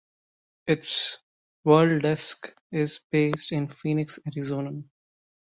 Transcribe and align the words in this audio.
Its 0.65 1.19
"World 1.63 2.01
Desk" 2.01 2.51
is 2.71 3.01
based 3.11 3.51
in 3.51 3.67
Phoenix, 3.67 4.17
Arizona. 4.25 4.81